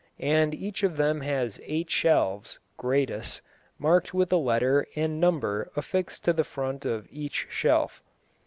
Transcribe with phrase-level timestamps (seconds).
[0.19, 3.39] And each of them has eight shelves (gradus),
[3.77, 8.01] marked with a letter and number affixed on the front of each shelf....